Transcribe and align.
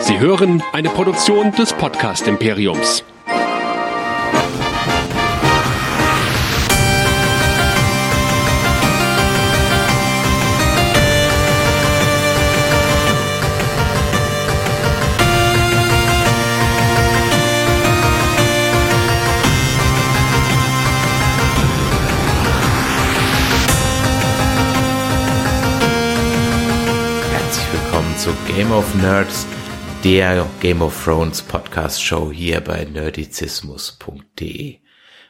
Sie 0.00 0.18
hören 0.18 0.62
eine 0.72 0.88
Produktion 0.88 1.52
des 1.52 1.72
Podcast 1.72 2.26
Imperiums. 2.26 3.04
Herzlich 27.32 27.66
willkommen 27.72 28.16
zu 28.16 28.30
Game 28.46 28.72
of 28.72 28.94
Nerds, 28.94 29.46
der 30.04 30.46
Game 30.60 30.80
of 30.80 31.04
Thrones 31.04 31.42
Podcast 31.42 32.02
Show 32.02 32.30
hier 32.32 32.60
bei 32.60 32.84
nerdizismus.de. 32.84 34.76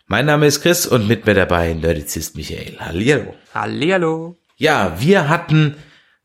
Mein 0.07 0.27
Name 0.27 0.47
ist 0.47 0.61
Chris 0.61 0.87
und 0.87 1.09
mit 1.09 1.25
mir 1.25 1.35
dabei 1.35 1.73
Nerdizist 1.73 2.37
Michael. 2.37 2.79
Hallihallo. 2.79 3.35
Hallihallo. 3.55 4.37
Ja, 4.57 5.01
wir 5.01 5.31
hatten 5.31 5.77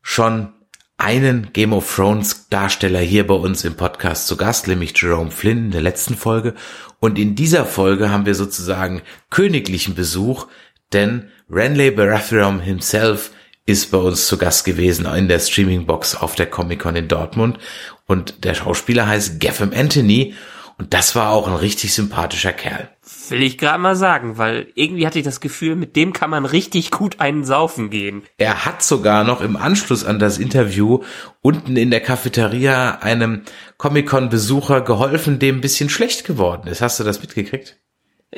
schon 0.02 0.52
einen 0.98 1.52
Game 1.54 1.72
of 1.72 1.94
Thrones 1.94 2.48
Darsteller 2.50 3.00
hier 3.00 3.26
bei 3.26 3.34
uns 3.34 3.64
im 3.64 3.76
Podcast 3.76 4.26
zu 4.26 4.36
Gast, 4.36 4.68
nämlich 4.68 4.92
Jerome 5.00 5.30
Flynn 5.30 5.66
in 5.66 5.70
der 5.70 5.82
letzten 5.82 6.16
Folge. 6.16 6.54
Und 7.00 7.18
in 7.18 7.34
dieser 7.34 7.64
Folge 7.64 8.10
haben 8.10 8.26
wir 8.26 8.34
sozusagen 8.34 9.00
königlichen 9.30 9.94
Besuch, 9.94 10.48
denn 10.92 11.30
Renly 11.48 11.90
Baratheon 11.90 12.60
himself 12.60 13.30
ist 13.66 13.90
bei 13.90 13.98
uns 13.98 14.26
zu 14.26 14.36
Gast 14.36 14.64
gewesen 14.64 15.06
in 15.06 15.28
der 15.28 15.40
Streaming-Box 15.40 16.16
auf 16.16 16.34
der 16.34 16.46
Comic-Con 16.46 16.96
in 16.96 17.08
Dortmund. 17.08 17.58
Und 18.06 18.44
der 18.44 18.54
Schauspieler 18.54 19.06
heißt 19.06 19.40
Gaffem 19.40 19.72
Anthony. 19.74 20.34
Und 20.76 20.92
das 20.92 21.14
war 21.14 21.30
auch 21.30 21.46
ein 21.46 21.54
richtig 21.54 21.94
sympathischer 21.94 22.52
Kerl. 22.52 22.90
Will 23.28 23.42
ich 23.42 23.58
gerade 23.58 23.78
mal 23.78 23.94
sagen, 23.94 24.38
weil 24.38 24.66
irgendwie 24.74 25.06
hatte 25.06 25.20
ich 25.20 25.24
das 25.24 25.40
Gefühl, 25.40 25.76
mit 25.76 25.94
dem 25.94 26.12
kann 26.12 26.30
man 26.30 26.44
richtig 26.44 26.90
gut 26.90 27.20
einen 27.20 27.44
saufen 27.44 27.90
gehen. 27.90 28.22
Er 28.38 28.64
hat 28.64 28.82
sogar 28.82 29.22
noch 29.22 29.40
im 29.40 29.56
Anschluss 29.56 30.04
an 30.04 30.18
das 30.18 30.38
Interview 30.38 31.04
unten 31.40 31.76
in 31.76 31.90
der 31.90 32.00
Cafeteria 32.00 32.98
einem 32.98 33.42
Comic-Con-Besucher 33.78 34.80
geholfen, 34.80 35.38
dem 35.38 35.58
ein 35.58 35.60
bisschen 35.60 35.88
schlecht 35.88 36.24
geworden 36.24 36.66
ist. 36.66 36.82
Hast 36.82 36.98
du 36.98 37.04
das 37.04 37.20
mitgekriegt? 37.22 37.78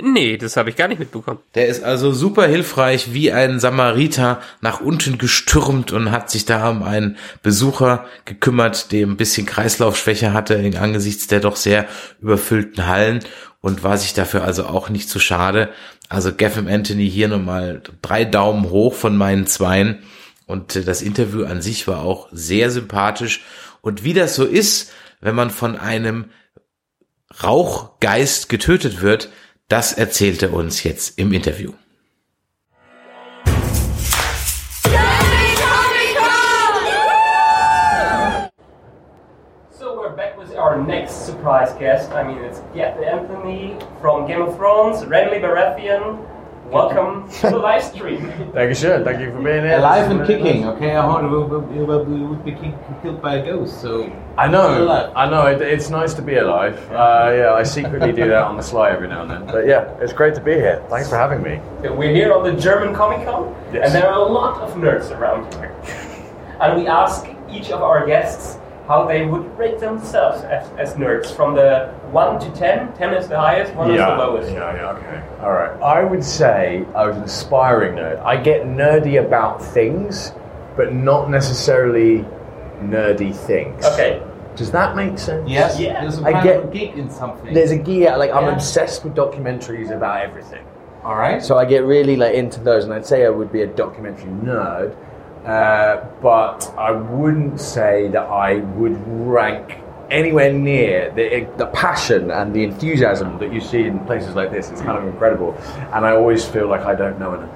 Nee, 0.01 0.37
das 0.37 0.57
habe 0.57 0.69
ich 0.69 0.77
gar 0.77 0.89
nicht 0.89 0.99
mitbekommen. 0.99 1.39
Der 1.55 1.69
ist 1.69 1.83
also 1.83 2.13
super 2.13 2.47
hilfreich, 2.47 3.15
wie 3.15 3.33
ein 3.33 3.61
Samariter 3.61 4.41
nach 4.61 4.81
unten 4.81 5.17
gestürmt 5.17 5.93
und 5.93 6.11
hat 6.11 6.31
sich 6.31 6.45
da 6.45 6.69
um 6.69 6.83
einen 6.83 7.17
Besucher 7.43 8.05
gekümmert, 8.25 8.93
der 8.93 9.07
ein 9.07 9.17
bisschen 9.17 9.47
Kreislaufschwäche 9.47 10.33
hatte 10.33 10.57
angesichts 10.79 11.29
der 11.29 11.41
doch 11.41 11.57
sehr 11.57 11.87
überfüllten 12.21 12.87
Hallen 12.87 13.21
und 13.61 13.85
war 13.85 13.97
sich 13.97 14.13
dafür 14.13 14.45
also 14.45 14.67
auch 14.67 14.91
nicht 14.91 15.09
zu 15.09 15.19
schade. 15.19 15.71
Also 16.09 16.33
Gaffem 16.35 16.69
Anthony 16.69 17.11
hier 17.11 17.29
nochmal 17.29 17.83
drei 18.03 18.25
Daumen 18.25 18.71
hoch 18.71 18.95
von 18.95 19.17
meinen 19.17 19.47
Zweien 19.47 20.03
und 20.47 20.77
äh, 20.77 20.85
das 20.85 21.03
Interview 21.03 21.45
an 21.45 21.63
sich 21.63 21.89
war 21.89 22.03
auch 22.03 22.29
sehr 22.33 22.71
sympathisch 22.71 23.45
und 23.81 24.05
wie 24.05 24.13
das 24.13 24.35
so 24.35 24.45
ist, 24.45 24.93
wenn 25.21 25.35
man 25.35 25.51
von 25.51 25.77
einem 25.77 26.27
Rauchgeist 27.43 28.49
getötet 28.49 29.01
wird, 29.01 29.31
das 29.69 29.93
erzählt 29.93 30.43
er 30.43 30.53
uns 30.53 30.83
jetzt 30.83 31.19
im 31.19 31.33
Interview. 31.33 31.73
Our 40.59 40.79
next 40.79 41.27
surprise 41.27 41.75
guest. 41.79 42.13
I 42.13 42.23
mean, 42.23 42.39
it's 42.39 42.61
Gavin 42.75 43.05
Anthony 43.05 43.77
from 44.01 44.27
Game 44.27 44.41
of 44.41 44.57
Thrones, 44.57 45.05
Renly 45.05 45.39
Baratheon. 45.39 46.19
Welcome 46.71 47.31
to 47.31 47.51
the 47.51 47.59
live 47.59 47.83
stream. 47.85 48.21
Thank 48.27 48.39
you, 48.39 48.47
Dankeschön, 48.53 49.05
thank 49.05 49.21
you 49.21 49.31
for 49.31 49.41
being 49.41 49.63
here. 49.63 49.79
alive 49.79 50.11
and 50.11 50.21
This 50.21 50.29
is 50.31 50.35
very 50.35 50.43
kicking. 50.43 50.67
Okay, 50.67 50.97
I 50.97 51.03
heard 51.07 51.31
we 51.31 51.39
would, 51.39 51.69
we 51.71 51.85
would, 51.85 52.09
we 52.09 52.21
would 52.27 52.45
be 52.45 52.53
killed 53.03 53.23
by 53.23 53.37
a 53.37 53.45
ghost. 53.47 53.81
So 53.81 54.11
I 54.37 54.49
know. 54.49 55.13
I 55.15 55.31
know. 55.31 55.47
It, 55.47 55.63
it's 55.63 55.91
nice 55.91 56.13
to 56.15 56.23
be 56.23 56.37
alive. 56.37 56.77
Uh, 56.91 57.33
yeah, 57.37 57.53
I 57.55 57.63
secretly 57.63 58.13
do 58.13 58.27
that 58.29 58.43
on 58.43 58.57
the 58.57 58.63
sly 58.63 58.91
every 58.91 59.07
now 59.07 59.23
and 59.23 59.31
then. 59.31 59.47
But 59.47 59.67
yeah, 59.69 59.97
it's 60.01 60.13
great 60.13 60.35
to 60.35 60.41
be 60.41 60.55
here. 60.55 60.83
Thanks 60.91 61.09
for 61.09 61.17
having 61.17 61.41
me. 61.43 61.61
We're 61.89 62.13
here 62.15 62.33
on 62.35 62.43
the 62.43 62.61
German 62.61 62.95
Comic 62.95 63.25
Con, 63.27 63.55
Yes. 63.73 63.87
and 63.87 63.95
there 63.95 64.11
are 64.11 64.19
a 64.19 64.33
lot 64.33 64.61
of 64.61 64.75
nerds 64.75 65.11
around 65.17 65.53
here. 65.55 65.73
And 66.59 66.81
we 66.81 66.89
ask 66.89 67.27
each 67.51 67.71
of 67.71 67.83
our 67.83 68.07
guests 68.07 68.59
how 68.87 69.05
they 69.05 69.27
would 69.27 69.57
rate 69.59 69.79
themselves 69.81 70.43
as, 70.45 70.69
as 70.79 70.95
nerds 70.95 71.35
from 71.35 71.55
the 71.55 71.93
1 72.13 72.39
to 72.41 72.51
10. 72.53 72.93
10 72.95 73.15
is 73.15 73.27
the 73.29 73.37
highest, 73.39 73.75
1 73.75 73.91
is 73.91 73.99
the 74.01 74.07
lowest. 74.07 74.53
yeah, 74.53 74.75
yeah, 74.75 74.91
okay. 74.93 75.23
All 75.43 75.53
right. 75.53 75.81
I 75.83 76.05
would 76.05 76.23
say 76.23 76.85
I 76.95 77.07
was 77.07 77.17
an 77.17 77.25
aspiring 77.25 77.97
nerd. 77.97 78.23
I 78.25 78.37
get 78.37 78.63
nerdy 78.65 79.25
about 79.25 79.61
things, 79.63 80.33
but 80.77 80.93
not 80.95 81.31
necessarily 81.31 82.25
nerdy 82.81 83.35
things. 83.35 83.85
Okay. 83.85 84.23
Does 84.55 84.71
that 84.71 84.95
make 84.97 85.19
sense? 85.19 85.51
yes, 85.51 85.79
Yeah, 85.79 86.01
there's 86.01 86.19
a 86.21 86.25
I 86.27 86.43
get- 86.43 86.57
of 86.63 86.65
a 86.69 86.73
geek 86.73 86.95
in 86.97 87.11
something. 87.11 87.53
There's 87.53 87.73
a 87.73 87.77
gear, 87.79 88.17
like 88.17 88.31
I'm 88.31 88.45
Yeah. 88.47 88.53
obsessed 88.55 89.05
with 89.05 89.15
documentaries 89.15 89.91
about 89.91 90.23
everything. 90.23 90.65
All 91.05 91.15
right. 91.17 91.43
So 91.43 91.59
I 91.59 91.65
get 91.67 91.85
really 91.85 92.17
like 92.17 92.35
into 92.35 92.61
those, 92.61 92.85
and 92.85 92.95
I'd 92.95 93.05
say 93.07 93.27
I 93.27 93.29
would 93.31 93.53
be 93.53 93.63
a 93.63 93.67
documentary 93.67 94.31
nerd, 94.31 94.95
uh, 95.47 96.05
but 96.21 96.75
I 96.77 96.91
wouldn't 96.91 97.61
say 97.61 98.09
that 98.09 98.27
I 98.27 98.57
would 98.77 98.97
rank 99.07 99.79
anywhere 100.11 100.53
near 100.53 101.11
the, 101.13 101.49
the 101.57 101.67
passion 101.67 102.31
and 102.31 102.55
the 102.55 102.65
enthusiasm 102.65 103.39
that 103.39 103.53
you 103.53 103.61
see 103.61 103.85
in 103.85 103.99
places 104.07 104.35
like 104.35 104.51
this. 104.51 104.71
It's 104.71 104.81
kind 104.81 104.99
of 104.99 105.05
incredible, 105.07 105.57
and 105.93 106.05
I 106.05 106.13
always 106.13 106.45
feel 106.45 106.69
like 106.69 106.83
I 106.83 106.95
don't 106.95 107.19
know 107.19 107.35
enough 107.35 107.51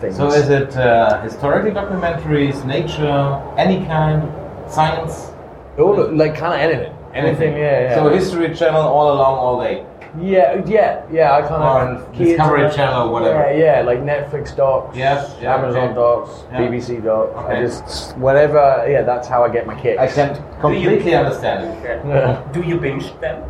things. 0.00 0.16
so 0.16 0.28
is 0.28 0.48
it 0.48 0.76
uh, 0.76 1.20
historical 1.22 1.70
documentaries, 1.72 2.64
nature, 2.64 3.42
any 3.56 3.84
kind, 3.86 4.22
science, 4.70 5.30
all 5.78 6.10
like 6.14 6.36
kind 6.36 6.54
of 6.54 6.60
anything, 6.60 6.92
anything? 7.14 7.52
Yeah, 7.56 7.80
yeah. 7.82 7.94
So 7.94 8.08
History 8.08 8.54
Channel 8.54 8.82
all 8.82 9.12
along, 9.14 9.38
all 9.38 9.60
day. 9.62 9.84
Yeah, 10.20 10.62
yeah, 10.66 11.02
yeah. 11.10 11.32
I 11.36 11.42
kind 11.42 11.62
Or 11.62 11.94
of 12.02 12.12
key 12.12 12.18
into 12.22 12.36
Discovery 12.36 12.62
that. 12.62 12.74
Channel, 12.74 13.12
whatever. 13.12 13.52
Yeah, 13.52 13.80
yeah, 13.80 13.82
like 13.82 13.98
Netflix 14.00 14.54
docs, 14.56 14.96
Yes, 14.96 15.36
yeah, 15.40 15.56
Amazon 15.56 15.84
okay. 15.90 15.94
docs, 15.94 16.44
Yeah. 16.52 16.58
BBC 16.60 17.02
docs. 17.04 17.36
Okay. 17.36 17.56
I 17.56 17.62
just 17.62 18.16
whatever. 18.16 18.86
Yeah, 18.88 19.02
that's 19.02 19.26
how 19.28 19.44
I 19.44 19.48
get 19.48 19.66
my 19.66 19.80
kicks. 19.80 20.00
I 20.00 20.06
can 20.08 20.36
completely 20.60 21.14
understand. 21.14 21.82
Yeah. 21.84 22.42
Do 22.52 22.62
you 22.62 22.78
binge 22.78 23.12
them? 23.20 23.42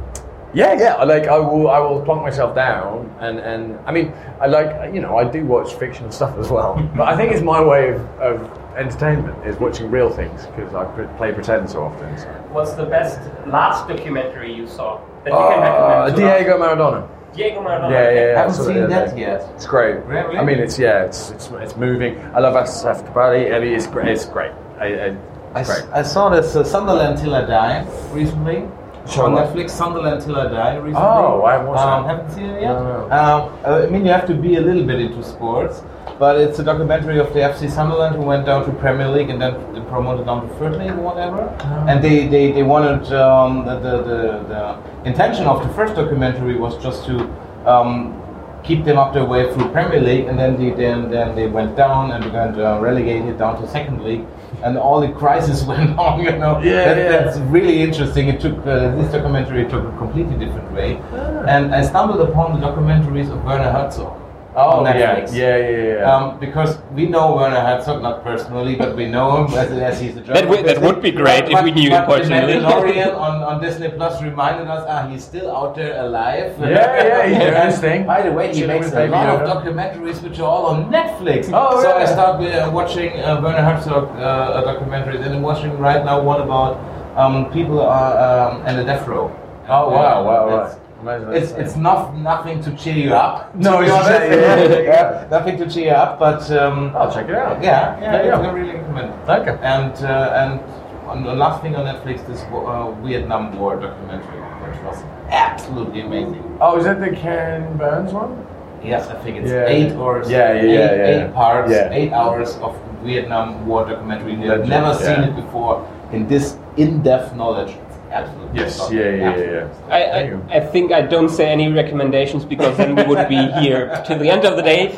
Yeah, 0.55 0.75
yeah. 0.79 1.03
Like 1.03 1.27
I 1.27 1.37
will, 1.39 1.69
I 1.69 1.81
will 1.81 2.01
plonk 2.03 2.23
myself 2.23 2.55
down, 2.55 3.13
and 3.21 3.41
and 3.41 3.77
I 3.87 3.93
mean, 3.93 4.13
I 4.41 4.47
like 4.47 4.95
you 4.95 5.01
know, 5.01 5.19
I 5.19 5.25
do 5.25 5.45
watch 5.45 5.75
fictional 5.75 6.13
stuff 6.13 6.39
as 6.39 6.49
well. 6.49 6.77
but 6.97 7.09
I 7.09 7.17
think 7.17 7.33
it's 7.33 7.43
my 7.43 7.61
way 7.61 7.91
of, 7.91 8.01
of 8.21 8.64
entertainment 8.77 9.47
is 9.47 9.57
watching 9.59 9.91
real 9.91 10.11
things 10.11 10.47
because 10.47 10.75
I 10.75 10.85
pre- 10.85 11.07
play 11.17 11.33
pretend 11.33 11.69
so 11.71 11.85
often. 11.85 12.17
So. 12.19 12.27
What's 12.53 12.73
the 12.75 12.87
best 12.87 13.19
last 13.47 13.89
documentary 13.89 14.53
you 14.53 14.67
saw 14.67 15.01
that 15.25 15.31
you 15.33 15.37
can 15.39 15.59
Uh, 15.63 16.07
recommend? 16.07 16.17
to 16.17 16.27
us? 16.27 16.39
Diego 16.39 16.59
Maradona. 16.59 17.09
Diego 17.35 17.61
Maradona. 17.63 17.91
Yeah, 17.91 18.11
yeah, 18.11 18.27
yeah. 18.27 18.39
Haven't 18.39 18.55
seen 18.55 18.89
that 18.89 19.19
yet. 19.19 19.49
It's 19.57 19.67
great. 19.67 19.97
Really? 20.07 20.39
I 20.39 20.45
mean, 20.45 20.59
it's 20.59 20.79
yeah, 20.79 21.05
it's 21.05 21.31
it's, 21.31 21.51
it's 21.65 21.77
moving. 21.77 22.19
I 22.35 22.39
love 22.41 22.55
Asif 22.55 23.03
Kapadia. 23.07 23.55
I 23.57 23.59
mean, 23.61 23.73
it's 23.75 23.87
great. 23.89 24.09
It's 24.09 24.25
great. 24.27 24.53
I, 24.79 24.87
I, 24.87 25.17
I, 25.57 25.61
it's 25.61 25.71
s- 25.71 25.81
great. 25.83 25.93
I 25.93 26.03
saw 26.03 26.29
this 26.29 26.55
uh, 26.57 26.63
Sunderland 26.65 27.19
Till 27.19 27.35
I 27.35 27.45
Die 27.45 27.87
recently. 28.13 28.69
Show 29.07 29.27
on 29.27 29.33
what? 29.33 29.49
Netflix, 29.49 29.71
Sunderland 29.71 30.23
Till 30.23 30.37
I 30.37 30.47
Die 30.49 30.77
recently. 30.77 30.95
Oh, 31.09 31.43
I 31.45 31.53
haven't 31.53 31.67
watched 31.69 31.83
um. 31.83 32.05
Haven't 32.07 32.31
seen 32.31 32.47
it 32.47 32.63
yet? 32.63 32.73
No, 32.73 32.83
no. 32.85 33.05
Um, 33.05 33.53
uh, 33.65 33.83
I 33.85 33.91
mean, 33.91 34.07
you 34.07 34.13
have 34.13 34.27
to 34.29 34.35
be 34.35 34.57
a 34.57 34.61
little 34.61 34.85
bit 34.85 35.01
into 35.01 35.23
sports, 35.23 35.83
but 36.19 36.37
it's 36.39 36.59
a 36.59 36.65
documentary 36.65 37.19
of 37.19 37.33
the 37.35 37.41
FC 37.41 37.71
Sunderland 37.71 38.17
who 38.17 38.23
went 38.23 38.47
down 38.47 38.65
to 38.67 38.73
Premier 38.73 39.09
League 39.09 39.31
and 39.31 39.41
then 39.41 39.55
promoted 39.87 40.27
down 40.27 40.49
to 40.49 40.55
Third 40.57 40.77
League 40.77 40.91
or 40.93 41.03
whatever. 41.03 41.41
Oh. 41.61 41.87
And 41.89 42.03
they, 42.03 42.27
they, 42.29 42.53
they 42.53 42.63
wanted, 42.63 43.13
um, 43.13 43.65
the, 43.67 43.79
the, 43.81 43.97
the, 44.03 44.23
the 44.49 45.09
intention 45.09 45.47
of 45.47 45.67
the 45.67 45.73
first 45.75 45.95
documentary 45.95 46.57
was 46.57 46.81
just 46.83 47.05
to 47.07 47.21
um, 47.67 48.21
keep 48.63 48.85
them 48.85 48.97
up 48.97 49.13
their 49.13 49.25
way 49.27 49.53
through 49.53 49.69
Premier 49.73 50.01
League, 50.01 50.27
and 50.27 50.39
then 50.39 50.57
they, 50.57 50.71
then, 50.71 51.11
then 51.11 51.35
they 51.35 51.47
went 51.47 51.77
down 51.77 52.13
and 52.13 52.25
got 52.33 52.59
uh, 52.59 52.81
relegated 52.81 53.37
down 53.39 53.61
to 53.61 53.69
second 53.69 54.03
league. 54.03 54.25
And 54.63 54.79
all 54.79 55.01
the 55.01 55.09
crisis 55.13 55.63
went 55.73 55.99
on, 55.99 56.21
you 56.23 56.31
know. 56.33 56.61
Yeah, 56.63 56.85
That- 56.95 56.97
yeah. 56.97 57.09
That's 57.25 57.39
really 57.39 57.83
interesting. 57.83 58.29
It 58.29 58.41
took 58.41 58.57
uh, 58.67 58.95
this 58.97 59.13
documentary 59.13 59.65
took 59.69 59.85
a 59.85 59.97
completely 59.99 60.37
different 60.37 60.73
way, 60.73 60.99
Ah. 61.13 61.45
and 61.49 61.75
I 61.75 61.83
stumbled 61.85 62.21
upon 62.27 62.59
the 62.59 62.67
documentaries 62.67 63.31
of 63.31 63.45
Werner 63.45 63.71
Herzog. 63.71 64.21
Oh 64.57 64.79
on 64.79 64.85
yeah, 64.87 65.17
Netflix. 65.17 65.35
yeah, 65.35 65.57
yeah, 65.57 65.95
yeah. 65.99 66.13
Um, 66.15 66.39
because 66.39 66.79
we 66.93 67.07
know 67.07 67.35
Werner 67.35 67.59
Herzog 67.61 68.03
not 68.03 68.23
personally, 68.23 68.77
but 68.77 68.95
we 68.97 69.07
know 69.07 69.45
him 69.45 69.53
as, 69.59 69.71
as 69.73 70.01
he's 70.01 70.17
a 70.17 70.21
German. 70.21 70.35
That 70.35 70.49
would- 70.49 70.65
that 70.65 70.81
would 70.81 71.03
be 71.03 71.11
great 71.11 71.49
if 71.49 71.63
we 71.65 71.73
knew 71.73 71.91
him 71.91 72.05
personally. 72.05 72.53
The 72.55 72.61
Mandalorian 72.61 73.19
on, 73.27 73.43
on 73.43 73.61
Disney 73.61 73.89
Plus 73.89 74.23
reminded 74.23 74.69
us, 74.69 74.85
ah, 74.89 75.09
he's 75.09 75.25
still 75.25 75.51
out 75.51 75.75
there 75.75 75.99
alive. 76.05 76.55
Yeah, 76.61 76.69
yeah, 76.71 77.27
he's 77.29 77.39
doing 77.39 77.67
his 77.67 77.79
thing. 77.81 78.07
By 78.07 78.23
the 78.23 78.31
way, 78.31 78.55
he 78.55 78.61
Chilling 78.61 78.81
makes 78.83 78.93
a 78.93 79.07
lot 79.09 79.29
of 79.29 79.41
documentaries 79.51 80.23
which 80.23 80.39
are 80.39 80.47
all 80.47 80.67
on 80.67 80.89
Netflix. 80.91 81.51
Oh, 81.53 81.83
so 81.83 81.91
I 81.91 82.01
yeah. 82.01 82.13
started 82.13 82.55
uh, 82.55 82.71
watching 82.71 83.11
uh, 83.21 83.41
Werner 83.43 83.63
Herzog 83.63 84.05
uh, 84.21 84.63
documentaries, 84.71 85.21
and 85.27 85.35
I'm 85.35 85.43
watching 85.43 85.77
right 85.79 86.05
now 86.05 86.23
one 86.23 86.41
about 86.41 86.79
um, 87.19 87.51
people 87.53 87.81
are 87.81 88.53
um, 88.53 88.67
in 88.69 88.77
the 88.77 88.85
death 88.85 89.07
row. 89.09 89.35
Oh 89.67 89.91
wow, 89.91 90.23
wow, 90.25 90.47
It's- 90.65 90.79
right. 91.07 91.21
Imagine 91.23 91.43
It's 91.43 91.53
that. 91.53 91.61
it's 91.61 91.77
not 91.77 92.17
nothing 92.17 92.61
to 92.63 92.75
cheer 92.77 92.95
you 92.97 93.15
up. 93.15 93.55
No, 93.67 93.81
it's 93.81 93.91
honest. 93.93 94.09
just- 94.09 94.31
yeah, 94.31 94.57
yeah, 94.65 94.81
yeah. 94.81 95.29
nothing 95.31 95.57
to 95.59 95.71
cheer 95.71 95.85
you 95.87 95.91
up, 95.91 96.19
but 96.19 96.51
um, 96.53 96.95
I'll 96.97 97.13
check 97.13 97.29
it 97.29 97.35
out. 97.35 97.63
yeah, 97.63 98.01
yeah, 98.01 98.13
There 98.13 98.25
you 98.27 98.33
it's 98.33 98.43
go. 98.43 98.53
really 98.53 98.73
recommend. 98.79 99.13
Okay. 99.29 99.59
And 99.63 99.93
uh, 100.05 100.41
and 100.43 100.61
on 101.09 101.23
the 101.23 101.35
last 101.35 101.63
thing 101.63 101.77
on 101.77 101.85
Netflix, 101.85 102.27
this 102.27 102.43
uh, 102.53 102.91
Vietnam 103.03 103.57
War 103.59 103.79
documentary, 103.79 104.41
which 104.65 104.81
was 104.83 105.03
absolutely 105.29 106.01
amazing. 106.01 106.43
Oh, 106.61 106.79
is 106.79 106.85
that 106.85 107.01
the 107.01 107.11
Ken 107.11 107.77
Burns 107.77 108.13
one? 108.13 108.47
Yes, 108.83 109.09
I 109.09 109.15
think 109.23 109.39
it's 109.39 109.51
Yeah. 109.51 109.67
eight 109.67 109.93
hours. 109.93 110.31
Yeah, 110.31 110.53
yeah, 110.53 110.61
eight, 110.63 110.69
yeah, 110.75 110.95
yeah. 110.95 111.27
eight 111.29 111.35
parts, 111.35 111.71
Yeah. 111.71 111.89
eight 111.91 112.13
hours 112.13 112.57
of 112.57 112.77
Vietnam 113.03 113.67
War 113.67 113.85
documentary. 113.89 114.33
You've 114.33 114.45
Legend, 114.45 114.69
never 114.69 114.95
seen 114.95 115.21
yeah. 115.23 115.29
it 115.29 115.37
before 115.37 115.87
in 116.13 116.27
this 116.29 116.57
in-depth 116.77 117.35
knowledge. 117.35 117.77
It's 118.15 118.29
absolutely 118.29 118.61
Yes, 118.61 118.81
awesome. 118.81 118.97
yeah, 118.97 119.03
yeah, 119.05 119.13
yeah, 119.15 119.27
Absolutely. 119.27 119.53
yeah. 119.53 120.49
I, 120.51 120.57
I, 120.57 120.57
I 120.59 120.61
think 120.67 120.93
I 120.93 121.03
don't 121.03 121.29
say 121.29 121.51
any 121.51 121.73
recommendations 121.73 122.45
because 122.45 122.77
then 122.77 122.95
we 122.95 123.03
would 123.05 123.29
be 123.29 123.43
here 123.61 124.03
till 124.07 124.19
the 124.19 124.31
end 124.31 124.45
of 124.45 124.57
the 124.57 124.63
day. 124.63 124.95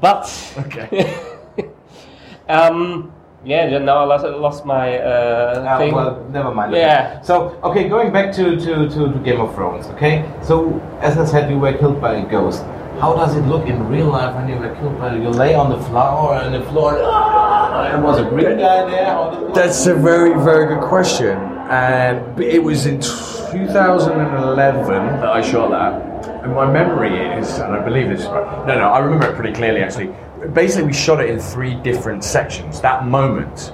But 0.00 0.26
Okay. 0.66 1.14
um, 2.48 3.12
yeah, 3.44 3.78
now 3.78 3.98
I 3.98 4.04
lost, 4.04 4.24
lost 4.24 4.64
my 4.66 4.98
uh, 4.98 5.64
Ah, 5.68 5.78
thing. 5.78 5.94
well, 5.94 6.24
never 6.30 6.52
mind. 6.52 6.72
Yeah. 6.74 7.20
So, 7.22 7.58
okay, 7.62 7.88
going 7.88 8.12
back 8.12 8.32
to, 8.34 8.56
to, 8.56 8.88
to, 8.88 9.12
to 9.12 9.18
Game 9.22 9.40
of 9.40 9.54
Thrones, 9.54 9.86
okay? 9.94 10.28
So, 10.42 10.80
as 11.00 11.16
I 11.18 11.24
said, 11.24 11.48
you 11.48 11.58
were 11.58 11.72
killed 11.74 12.00
by 12.00 12.16
a 12.16 12.26
ghost. 12.28 12.64
How 12.98 13.14
does 13.14 13.36
it 13.36 13.42
look 13.42 13.68
in 13.68 13.86
real 13.88 14.06
life 14.06 14.34
when 14.34 14.48
you 14.48 14.56
were 14.56 14.74
killed 14.76 14.98
by 14.98 15.14
You 15.14 15.28
lay 15.28 15.54
on 15.54 15.68
the 15.70 15.78
floor 15.84 16.34
on 16.34 16.50
the 16.50 16.62
floor, 16.70 16.96
ah, 16.98 17.84
and 17.94 18.02
was 18.02 18.18
a 18.18 18.24
green 18.24 18.58
guy 18.58 18.90
there? 18.90 19.04
How 19.06 19.30
did 19.30 19.38
it 19.38 19.42
look? 19.44 19.54
That's 19.54 19.86
a 19.86 19.94
very, 19.94 20.32
very 20.42 20.66
good 20.66 20.80
question. 20.82 21.55
Uh, 21.66 21.68
and 21.68 22.40
it 22.40 22.62
was 22.62 22.86
in 22.86 23.00
2011 23.00 24.86
that 24.86 25.28
I 25.28 25.40
shot 25.40 25.70
that. 25.70 26.44
And 26.44 26.54
my 26.54 26.70
memory 26.70 27.18
is, 27.40 27.58
and 27.58 27.74
I 27.74 27.84
believe 27.84 28.08
this, 28.08 28.22
no, 28.22 28.64
no, 28.66 28.88
I 28.88 29.00
remember 29.00 29.28
it 29.30 29.34
pretty 29.34 29.52
clearly 29.52 29.82
actually. 29.82 30.14
Basically, 30.52 30.86
we 30.86 30.92
shot 30.92 31.20
it 31.20 31.28
in 31.28 31.40
three 31.40 31.74
different 31.74 32.22
sections. 32.22 32.80
That 32.82 33.06
moment 33.06 33.72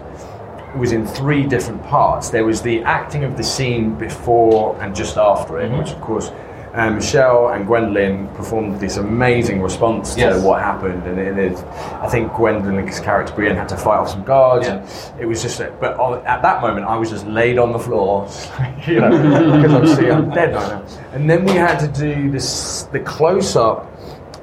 was 0.75 0.93
in 0.93 1.07
three 1.07 1.45
different 1.47 1.83
parts. 1.85 2.31
There 2.31 2.47
was 2.47 2.63
the 2.63 2.83
acting 2.85 3.25
of 3.25 3.37
the 3.37 3.43
scene 3.43 3.95
before 3.95 4.81
and 4.81 4.97
just 4.97 5.19
after 5.19 5.61
it, 5.61 5.69
mm-hmm. 5.69 5.79
which 5.79 5.91
of 5.91 6.01
course 6.01 6.31
um, 6.75 6.95
Michelle 6.97 7.49
and 7.51 7.67
Gwendoline 7.67 8.35
performed 8.35 8.81
this 8.81 8.97
amazing 8.97 9.61
response 9.61 10.17
Yes. 10.17 10.41
to 10.41 10.47
what 10.47 10.63
happened, 10.63 11.03
and 11.07 11.19
it, 11.19 11.37
it, 11.53 11.59
I 12.01 12.09
think 12.09 12.33
Gwendoline's 12.33 12.99
character 13.01 13.35
Brienne 13.35 13.57
had 13.57 13.69
to 13.71 13.77
fight 13.77 13.99
off 13.99 14.09
some 14.11 14.25
guards. 14.25 14.67
Yeah. 14.67 14.77
and 15.13 15.21
It 15.21 15.27
was 15.27 15.43
just, 15.43 15.61
a, 15.61 15.71
but 15.81 15.99
on, 15.99 16.25
at 16.27 16.41
that 16.43 16.63
moment, 16.63 16.87
I 16.87 16.97
was 16.97 17.11
just 17.11 17.27
laid 17.27 17.59
on 17.59 17.73
the 17.73 17.79
floor, 17.79 18.27
you 18.87 19.01
know, 19.01 19.11
because 19.11 19.73
obviously 19.75 20.11
I'm 20.11 20.31
dead 20.31 20.55
right 20.55 20.69
now. 20.71 20.85
And 21.13 21.29
then 21.29 21.45
we 21.45 21.53
had 21.53 21.79
to 21.81 21.89
do 21.89 22.31
this, 22.31 22.85
the 22.85 23.01
close 23.01 23.55
up 23.55 23.87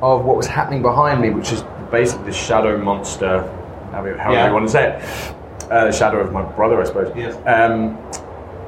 of 0.01 0.23
what 0.23 0.37
was 0.37 0.47
happening 0.47 0.81
behind 0.81 1.21
me, 1.21 1.31
which 1.31 1.51
is 1.51 1.63
basically 1.91 2.25
the 2.25 2.31
shadow 2.33 2.77
monster, 2.77 3.39
however, 3.91 4.17
however 4.17 4.33
Yeah. 4.33 4.47
you 4.47 4.53
want 4.53 4.67
to 4.67 4.71
say 4.71 4.95
it, 4.97 5.71
uh, 5.71 5.85
the 5.85 5.91
shadow 5.91 6.19
of 6.19 6.31
my 6.31 6.43
brother, 6.43 6.79
I 6.79 6.85
suppose. 6.85 7.11
Yes. 7.15 7.35
Um, 7.47 7.97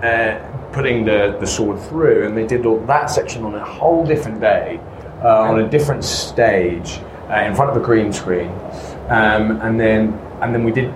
uh, 0.04 0.51
putting 0.72 1.06
the, 1.06 1.38
the 1.40 1.48
sword 1.48 1.80
through, 1.90 2.26
and 2.26 2.36
they 2.38 2.46
did 2.48 2.66
all 2.66 2.80
that 2.86 3.10
section 3.10 3.44
on 3.44 3.56
a 3.56 3.64
whole 3.66 4.06
different 4.06 4.40
day, 4.40 4.80
uh, 5.24 5.42
on 5.42 5.60
a 5.62 5.70
different 5.70 6.04
stage, 6.04 7.00
uh, 7.30 7.36
in 7.46 7.56
front 7.56 7.72
of 7.72 7.78
a 7.78 7.86
green 7.86 8.12
screen, 8.14 8.50
um, 9.10 9.60
and 9.62 9.80
then 9.80 10.14
and 10.42 10.54
then 10.54 10.64
we 10.64 10.72
did 10.72 10.94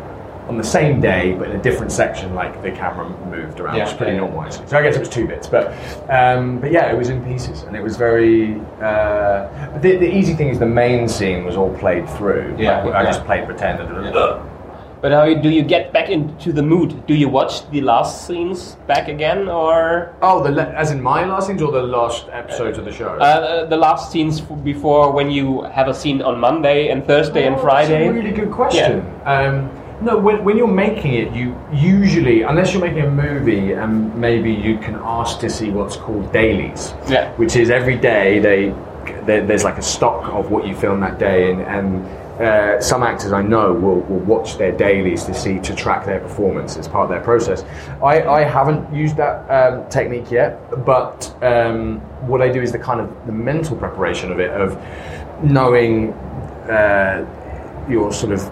on 0.48 0.58
the 0.58 0.64
same 0.64 1.02
day, 1.02 1.34
but 1.34 1.50
in 1.50 1.56
a 1.60 1.62
different 1.64 1.92
section, 1.92 2.36
like 2.36 2.62
the 2.62 2.72
camera 2.72 3.10
moved 3.28 3.60
around, 3.60 3.78
Yeah, 3.78 3.84
which 3.84 3.94
is 3.94 3.98
pretty 3.98 4.12
yeah, 4.14 4.22
yeah. 4.22 4.28
normal 4.28 4.44
actually. 4.44 4.68
So 4.68 4.78
I 4.78 4.84
guess 4.84 4.96
it 4.96 5.00
was 5.00 5.10
two 5.10 5.28
bits, 5.28 5.48
but 5.48 5.74
um, 6.10 6.60
but 6.60 6.72
yeah, 6.72 6.92
it 6.92 6.98
was 6.98 7.10
in 7.10 7.24
pieces, 7.26 7.64
and 7.64 7.76
it 7.76 7.82
was 7.82 7.98
very. 7.98 8.60
Uh, 8.82 9.48
the, 9.80 9.98
the 9.98 10.16
easy 10.16 10.34
thing 10.36 10.50
is 10.50 10.60
the 10.60 10.66
main 10.66 11.08
scene 11.08 11.46
was 11.46 11.56
all 11.58 11.76
played 11.78 12.08
through. 12.12 12.56
Yeah, 12.60 12.84
Like, 12.84 12.96
I 12.96 13.04
just 13.06 13.24
played 13.26 13.46
pretend. 13.46 13.80
Yeah. 13.80 14.44
But 15.06 15.12
how 15.12 15.32
do 15.36 15.52
you 15.52 15.62
get 15.62 15.94
back 15.94 16.10
into 16.10 16.52
the 16.52 16.64
mood? 16.64 17.06
Do 17.06 17.14
you 17.14 17.30
watch 17.30 17.70
the 17.70 17.80
last 17.82 18.26
scenes 18.26 18.76
back 18.88 19.08
again, 19.08 19.48
or 19.48 20.16
Oh, 20.24 20.42
the 20.42 20.68
as 20.76 20.90
in 20.90 21.00
my 21.00 21.26
last 21.26 21.46
scenes 21.46 21.62
or 21.62 21.72
the 21.72 21.84
last 21.84 22.26
episodes 22.32 22.80
of 22.80 22.86
the 22.86 22.92
show? 22.92 23.10
uh, 23.10 23.66
the 23.68 23.78
last 23.78 24.12
scenes 24.12 24.42
before 24.42 25.12
when 25.12 25.30
you 25.30 25.62
have 25.78 25.88
a 25.90 25.94
scene 25.94 26.24
on 26.24 26.40
Monday 26.40 26.88
and 26.88 27.06
Thursday 27.06 27.46
and 27.46 27.56
Oh, 27.56 27.60
Friday? 27.60 28.08
That's 28.08 28.18
a 28.18 28.20
really 28.20 28.32
good 28.32 28.50
question. 28.50 29.06
Um, 29.26 29.70
no, 30.02 30.18
when, 30.18 30.44
when 30.44 30.58
you're 30.58 30.76
making 30.88 31.14
it, 31.14 31.32
you 31.34 31.56
usually, 31.72 32.42
unless 32.42 32.74
you're 32.74 32.82
making 32.82 33.04
a 33.06 33.12
movie, 33.12 33.74
and 33.74 34.10
maybe 34.16 34.52
you 34.52 34.80
can 34.80 34.96
ask 35.04 35.38
to 35.42 35.52
see 35.52 35.70
what's 35.70 35.98
called 35.98 36.34
dailies, 36.34 36.96
Yeah. 37.08 37.32
which 37.34 37.56
is 37.56 37.70
every 37.70 37.96
day 37.96 38.40
they 38.40 38.74
there, 39.28 39.46
there's 39.46 39.64
like 39.64 39.78
a 39.78 39.84
stock 39.84 40.34
of 40.34 40.50
what 40.50 40.66
you 40.66 40.76
film 40.76 41.00
that 41.02 41.20
day, 41.20 41.52
and, 41.52 41.62
and 41.62 42.04
uh, 42.40 42.82
some 42.82 43.02
actors 43.02 43.32
I 43.32 43.42
know 43.42 43.72
will, 43.74 44.02
will 44.02 44.20
watch 44.20 44.58
their 44.58 44.72
dailies 44.72 45.24
to 45.26 45.34
see 45.34 45.60
to 45.60 45.74
track 45.74 46.06
their 46.06 46.20
performance 46.20 46.76
as 46.76 46.88
part 46.88 47.06
of 47.06 47.10
their 47.10 47.22
process. 47.22 47.64
I, 48.04 48.24
I 48.24 48.44
haven't 48.44 48.94
used 48.94 49.16
that 49.18 49.50
um, 49.50 49.90
technique 49.90 50.32
yet, 50.32 50.86
but 50.86 51.34
um, 51.42 52.00
what 52.28 52.42
I 52.42 52.50
do 52.50 52.62
is 52.62 52.72
the 52.72 52.80
kind 52.80 53.00
of 53.00 53.26
the 53.26 53.32
mental 53.32 53.78
preparation 53.78 54.32
of 54.32 54.40
it 54.40 54.50
of 54.52 54.78
knowing 55.44 56.12
uh, 56.70 57.26
your 57.90 58.12
sort 58.12 58.34
of 58.34 58.52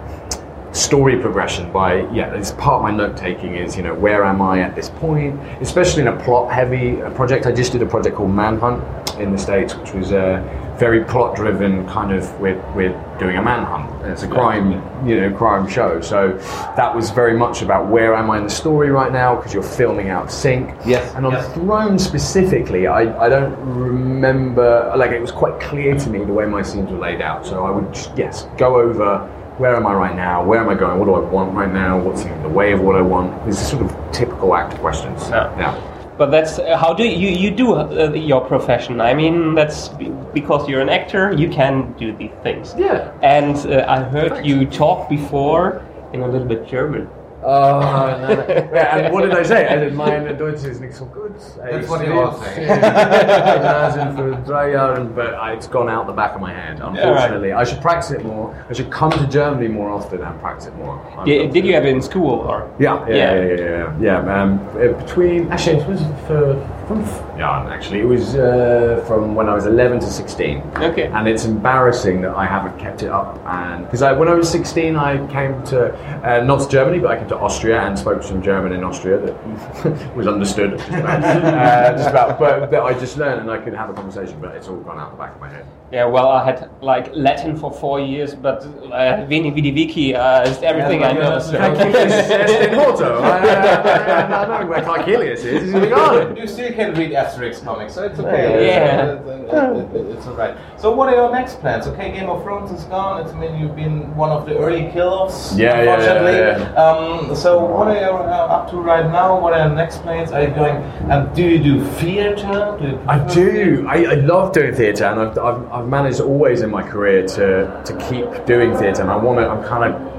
story 0.74 1.20
progression 1.20 1.72
by 1.72 2.02
yeah 2.12 2.34
it's 2.34 2.52
part 2.54 2.78
of 2.78 2.82
my 2.82 2.90
note 2.90 3.16
taking 3.16 3.56
is 3.56 3.78
you 3.78 3.84
know 3.84 3.94
where 3.94 4.24
am 4.24 4.42
i 4.42 4.60
at 4.60 4.74
this 4.74 4.90
point 4.90 5.40
especially 5.62 6.02
in 6.02 6.08
a 6.08 6.24
plot 6.24 6.52
heavy 6.52 7.00
uh, 7.04 7.12
project 7.12 7.46
i 7.46 7.52
just 7.52 7.72
did 7.72 7.82
a 7.84 7.86
project 7.86 8.16
called 8.16 8.32
manhunt 8.32 8.84
in 9.20 9.32
the 9.32 9.38
states 9.38 9.76
which 9.76 9.94
was 9.94 10.12
a 10.12 10.42
very 10.78 11.04
plot 11.06 11.36
driven 11.36 11.88
kind 11.88 12.12
of 12.12 12.40
we're, 12.40 12.60
we're 12.74 13.18
doing 13.20 13.38
a 13.38 13.42
manhunt 13.42 14.06
it's 14.06 14.24
a 14.24 14.28
crime 14.28 14.72
you 15.08 15.20
know 15.20 15.36
crime 15.36 15.68
show 15.68 16.02
so 16.02 16.34
that 16.76 16.94
was 16.94 17.10
very 17.12 17.38
much 17.38 17.62
about 17.62 17.88
where 17.90 18.16
am 18.16 18.30
i 18.30 18.38
in 18.38 18.44
the 18.44 18.50
story 18.50 18.90
right 18.90 19.12
now 19.12 19.36
because 19.36 19.54
you're 19.54 19.64
filming 19.64 20.10
out 20.10 20.26
of 20.26 20.32
sync 20.32 20.74
Yes, 20.86 21.16
and 21.16 21.26
on 21.26 21.32
yes. 21.32 21.54
Throne 21.54 21.98
specifically, 21.98 22.88
I, 22.88 23.02
I 23.24 23.30
don't 23.30 23.56
remember, 23.60 24.94
like, 24.98 25.12
it 25.12 25.22
was 25.22 25.32
quite 25.32 25.60
clear 25.60 25.98
to 25.98 26.10
me 26.10 26.20
the 26.20 26.34
way 26.34 26.46
my 26.46 26.62
scenes 26.62 26.92
were 26.92 26.98
laid 26.98 27.22
out. 27.22 27.46
So 27.46 27.66
I 27.66 27.72
would, 27.72 27.94
just, 27.94 28.16
yes, 28.18 28.48
go 28.58 28.80
over 28.80 29.30
where 29.58 29.76
am 29.76 29.86
I 29.86 29.94
right 29.94 30.16
now? 30.16 30.44
Where 30.44 30.60
am 30.60 30.68
I 30.68 30.74
going? 30.74 30.98
What 30.98 31.06
do 31.06 31.14
I 31.14 31.20
want 31.20 31.54
right 31.54 31.72
now? 31.72 32.00
What's 32.00 32.24
in 32.24 32.42
the 32.42 32.50
way 32.50 32.72
of 32.72 32.82
what 32.82 32.96
I 32.96 33.02
want? 33.02 33.46
These 33.46 33.62
are 33.62 33.66
sort 33.66 33.84
of 33.84 34.12
typical 34.12 34.56
actor 34.56 34.78
questions. 34.78 35.30
Yeah. 35.30 35.56
yeah. 35.60 35.93
But 36.18 36.30
that's 36.32 36.60
uh, 36.60 36.78
how 36.78 36.94
do 36.94 37.04
you 37.04 37.30
you 37.30 37.52
do 37.52 37.74
uh, 37.74 38.12
your 38.14 38.42
profession? 38.42 39.02
I 39.02 39.14
mean, 39.14 39.56
that's 39.56 39.90
because 40.34 40.70
you're 40.70 40.82
an 40.82 40.90
actor, 40.90 41.34
you 41.34 41.50
can 41.50 41.94
do 41.94 42.16
these 42.16 42.32
things. 42.44 42.76
Yeah. 42.78 43.12
And 43.22 43.56
uh, 43.58 43.86
I 43.88 44.04
heard 44.04 44.46
you 44.46 44.66
talk 44.66 45.10
before 45.10 45.82
in 46.14 46.22
a 46.22 46.28
little 46.28 46.48
bit 46.48 46.68
German. 46.68 47.10
Oh, 47.46 47.80
no, 47.80 48.28
no. 48.36 48.70
Yeah, 48.74 48.98
and 48.98 49.14
what 49.14 49.22
did 49.24 49.34
I 49.34 49.44
say? 49.44 49.66
I 49.66 49.76
said, 49.80 49.94
mein 49.96 50.38
Deutsch 50.38 50.64
ist 50.64 50.82
nicht 50.82 50.94
so 50.96 51.06
gut. 51.06 51.32
That's 51.58 51.88
what 51.90 52.06
you 52.06 52.14
all 52.20 52.34
say. 52.42 52.66
Gymnasium 52.66 54.16
for 54.16 54.32
drei 54.46 54.72
Jahren, 54.72 55.14
but 55.16 55.36
it's 55.54 55.68
gone 55.68 55.90
out 55.90 56.08
the 56.08 56.14
back 56.14 56.36
of 56.36 56.42
my 56.42 56.54
head, 56.54 56.80
unfortunately. 56.82 57.52
I 57.54 57.64
should 57.64 57.82
practice 57.82 58.12
it 58.12 58.24
more. 58.26 58.56
I 58.70 58.74
should 58.74 58.92
come 58.92 59.12
to 59.12 59.28
Germany 59.28 59.68
more 59.68 59.90
often 59.92 60.22
and 60.22 60.40
practice 60.40 60.68
it 60.68 60.76
more. 60.78 61.00
Did, 61.26 61.54
did 61.54 61.66
you 61.66 61.74
have 61.74 61.86
it 61.86 61.90
in 61.94 62.02
school 62.02 62.40
or? 62.40 62.70
Yeah, 62.80 63.06
yeah, 63.08 63.16
Yeah. 63.16 63.36
yeah, 63.36 63.56
yeah, 63.56 63.94
yeah. 64.00 64.24
yeah. 64.26 64.42
Um, 64.42 64.60
uh, 64.76 64.94
between 65.04 65.52
actually, 65.52 65.78
it 65.78 65.88
was 65.88 66.02
for 66.28 66.56
from 66.88 67.02
yeah, 67.38 67.66
actually, 67.70 68.00
it 68.00 68.06
was 68.06 68.36
uh, 68.36 69.04
from 69.08 69.36
when 69.36 69.50
I 69.50 69.54
was 69.54 69.66
11 69.66 70.00
to 70.02 70.06
16. 70.08 70.62
Okay. 70.78 71.08
And 71.08 71.28
it's 71.28 71.46
embarrassing 71.46 72.22
that 72.22 72.36
I 72.36 72.46
haven't 72.46 72.78
kept 72.80 73.04
it 73.04 73.10
up, 73.10 73.40
and 73.46 73.86
because 73.86 74.02
I, 74.02 74.12
when 74.12 74.28
I 74.28 74.34
was 74.34 74.50
16, 74.50 74.96
I 74.96 75.26
came 75.28 75.64
to 75.66 75.94
uh, 76.24 76.44
not 76.44 76.62
to 76.62 76.70
Germany, 76.70 77.00
but 77.00 77.12
I 77.12 77.18
came 77.18 77.28
to 77.30 77.38
Austria 77.38 77.82
and 77.82 77.98
spoke 77.98 78.24
some 78.24 78.42
German 78.42 78.74
in 78.74 78.84
Austria 78.84 79.18
that 79.20 80.16
was 80.16 80.28
understood. 80.28 80.78
Just 80.78 80.90
about, 80.94 81.24
uh, 81.24 81.92
just 81.98 82.10
about 82.10 82.40
but 82.40 82.72
that 82.72 82.82
I 82.82 82.94
just 82.94 83.18
learned 83.18 83.42
and 83.42 83.52
I 83.52 83.58
could 83.58 83.74
have 83.74 83.90
a 83.90 83.94
conversation, 83.94 84.40
but 84.40 84.56
it's 84.56 84.68
all 84.68 84.78
gone 84.78 85.00
out 85.00 85.12
the 85.12 85.18
back 85.18 85.36
of 85.36 85.42
my 85.42 85.50
head. 85.50 85.66
Yeah, 85.92 86.06
well, 86.06 86.30
I 86.30 86.44
had 86.44 86.72
like 86.82 87.12
Latin 87.14 87.56
for 87.56 87.72
four 87.72 88.00
years, 88.00 88.34
but 88.34 88.64
uh, 88.92 89.26
Veni 89.28 89.52
Vidi 89.52 89.70
Vici 89.70 90.16
uh, 90.16 90.42
is 90.42 90.60
everything 90.64 91.02
Yeah, 91.02 91.10
I 91.10 91.14
know. 91.14 91.22
yeah, 91.22 91.40
So. 91.40 91.58
Caecilius 91.58 92.30
est 92.32 92.70
in 92.70 92.80
auto. 92.80 93.22
I, 93.22 93.38
I, 93.38 94.44
I 94.44 94.62
know 94.62 94.68
where 94.70 94.82
Caecilius 94.82 95.44
is. 95.44 95.62
He's 95.64 95.74
in 95.74 95.82
the 95.82 95.88
garden. 95.88 96.36
You 96.74 96.86
can 96.86 96.96
read 96.96 97.12
Asterix 97.12 97.64
comics, 97.64 97.94
so 97.94 98.02
it's 98.04 98.20
okay. 98.20 98.66
Yeah. 98.68 99.14
It's, 99.14 99.96
it's, 99.96 100.18
it's 100.18 100.26
alright. 100.28 100.58
So, 100.80 100.92
what 100.96 101.08
are 101.08 101.14
your 101.16 101.32
next 101.32 101.60
plans? 101.60 101.86
Okay, 101.86 102.12
Game 102.12 102.30
of 102.32 102.42
Thrones 102.42 102.72
is 102.72 102.84
gone. 102.86 103.22
It's 103.22 103.32
I 103.32 103.38
mean 103.40 103.60
you've 103.60 103.76
been 103.76 104.16
one 104.16 104.32
of 104.32 104.48
the 104.48 104.58
early 104.58 104.90
killers, 104.92 105.56
Yeah, 105.56 105.84
yeah, 105.84 105.94
unfortunately. 105.94 106.40
yeah, 106.40 106.74
Um, 106.74 107.36
so, 107.36 107.64
what 107.64 107.90
are 107.90 107.96
you 107.96 108.10
uh, 108.10 108.56
up 108.56 108.72
to 108.72 108.78
right 108.78 109.06
now? 109.06 109.40
What 109.40 109.54
are 109.54 109.68
your 109.68 109.76
next 109.76 110.02
plans? 110.02 110.32
Are 110.32 110.42
you 110.42 110.50
going? 110.50 110.78
Um, 111.12 111.32
do 111.36 111.44
you 111.44 111.62
do 111.62 111.86
theater? 112.02 112.76
Do 112.80 112.88
you 112.88 113.00
I 113.08 113.20
do. 113.32 113.86
I, 113.88 114.06
I 114.06 114.14
love 114.16 114.52
doing 114.54 114.74
theatre, 114.74 115.06
and 115.06 115.20
I've, 115.20 115.38
I've, 115.38 115.72
I've 115.72 115.88
managed 115.88 116.22
always 116.22 116.62
in 116.64 116.72
my 116.72 116.82
career 116.82 117.28
to, 117.28 117.84
to 117.86 117.98
keep 118.10 118.46
doing 118.48 118.76
theatre. 118.78 119.04
And 119.04 119.12
I 119.12 119.18
want 119.18 119.38
to. 119.42 119.48
I'm 119.48 119.64
kind 119.64 119.94
of. 119.94 120.13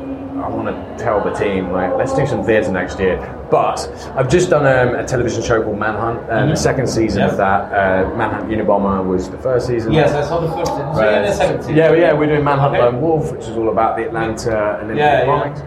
I 0.44 0.48
want 0.48 0.68
to 0.68 1.02
tell 1.04 1.22
the 1.24 1.30
team 1.32 1.70
like 1.72 1.94
let's 1.94 2.14
do 2.14 2.26
some 2.26 2.44
theatre 2.44 2.70
next 2.70 2.98
year. 3.00 3.16
But 3.50 3.88
I've 4.16 4.28
just 4.28 4.50
done 4.50 4.66
um, 4.66 4.94
a 4.96 5.04
television 5.06 5.42
show 5.42 5.62
called 5.62 5.78
Manhunt, 5.78 6.28
and 6.30 6.50
the 6.50 6.56
second 6.56 6.86
season 6.88 7.20
Yes. 7.20 7.32
of 7.32 7.38
that 7.38 7.72
uh, 7.72 8.16
Manhunt 8.16 8.48
Unabomber 8.50 9.04
was 9.06 9.30
the 9.30 9.38
first 9.38 9.66
season. 9.68 9.92
Yes, 9.92 10.12
I 10.12 10.26
saw 10.26 10.40
the 10.40 10.48
first 10.48 10.70
season. 10.72 10.94
So 10.94 11.00
you're 11.02 11.12
in 11.20 11.22
the 11.26 11.32
second 11.32 11.60
season. 11.62 11.76
Yeah, 11.76 11.92
yeah, 11.92 12.12
we're 12.12 12.26
doing 12.26 12.42
Manhunt 12.44 12.74
Okay. 12.74 12.82
Lone 12.82 13.00
Wolf, 13.00 13.30
which 13.32 13.42
is 13.42 13.56
all 13.56 13.68
about 13.70 13.96
the 13.96 14.06
Atlanta 14.06 14.76
Olympic 14.78 14.98
Yeah, 14.98 15.24
yeah. 15.24 15.26
bombings. 15.26 15.60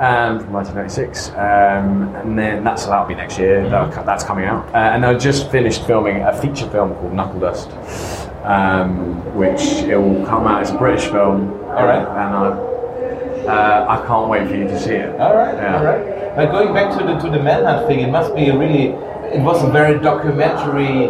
Um, 0.00 0.38
from 0.38 0.52
1996, 0.52 1.30
um, 1.30 2.14
and 2.14 2.38
then 2.38 2.62
that's 2.62 2.86
that'll 2.86 3.04
be 3.08 3.16
next 3.16 3.36
year. 3.36 3.62
Mm-hmm. 3.62 3.70
That'll 3.72 3.90
co- 3.92 4.04
that's 4.04 4.22
coming 4.22 4.44
out, 4.44 4.64
uh, 4.72 4.76
and 4.78 5.04
I 5.04 5.14
just 5.14 5.50
finished 5.50 5.84
filming 5.88 6.22
a 6.22 6.32
feature 6.40 6.70
film 6.70 6.94
called 6.94 7.12
Knuckle 7.14 7.40
Dust, 7.40 7.68
um, 8.44 9.16
which 9.34 9.60
it 9.60 9.96
will 9.96 10.24
come 10.24 10.46
out. 10.46 10.62
It's 10.62 10.70
a 10.70 10.78
British 10.78 11.06
film, 11.08 11.50
All 11.64 11.84
right. 11.84 11.98
and 11.98 12.08
I, 12.08 12.50
uh, 13.48 13.86
I 13.88 14.06
can't 14.06 14.28
wait 14.28 14.48
for 14.48 14.54
you 14.54 14.64
to 14.64 14.78
see 14.78 14.94
it. 14.94 15.10
All 15.20 15.34
right, 15.36 15.54
Yeah. 15.54 15.78
all 15.78 15.84
right. 15.84 16.36
But 16.36 16.52
going 16.52 16.72
back 16.74 16.96
to 16.98 17.04
the 17.04 17.14
to 17.18 17.30
the 17.30 17.42
manhunt 17.42 17.86
thing, 17.88 18.00
it 18.00 18.10
must 18.10 18.34
be 18.34 18.48
a 18.48 18.56
really. 18.56 18.94
It 19.36 19.42
was 19.42 19.62
a 19.62 19.70
very 19.70 19.98
documentary 20.00 21.08